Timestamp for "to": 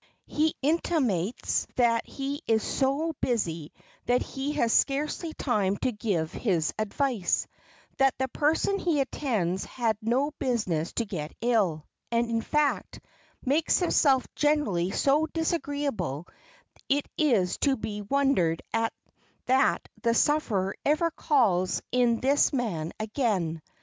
5.77-5.91, 10.93-11.05, 17.59-17.75